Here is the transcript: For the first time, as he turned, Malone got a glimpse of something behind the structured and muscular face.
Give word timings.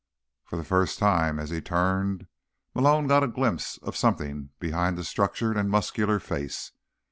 For 0.45 0.55
the 0.55 0.63
first 0.63 0.97
time, 0.97 1.37
as 1.37 1.51
he 1.51 1.61
turned, 1.61 2.25
Malone 2.73 3.05
got 3.05 3.23
a 3.23 3.27
glimpse 3.27 3.77
of 3.83 3.95
something 3.95 4.49
behind 4.59 4.97
the 4.97 5.03
structured 5.03 5.57
and 5.57 5.69
muscular 5.69 6.17
face. 6.19 6.71